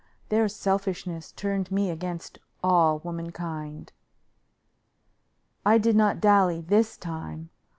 Their 0.29 0.47
selfishness 0.49 1.31
turned 1.31 1.71
me 1.71 1.91
against 1.91 2.39
all 2.63 2.97
womankind. 3.03 3.93
I 5.63 5.77
did 5.77 5.95
not 5.95 6.19
dally 6.19 6.59
this 6.59 6.97
time. 6.97 7.51